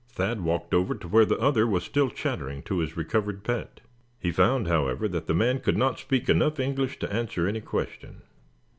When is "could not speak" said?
5.59-6.27